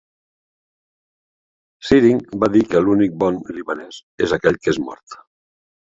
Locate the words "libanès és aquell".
3.59-4.63